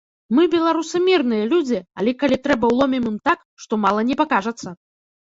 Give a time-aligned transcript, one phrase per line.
[0.35, 4.69] Мы, беларусы, мірныя людзі, але, калі трэба, уломім ім так, што мала не пакажацца.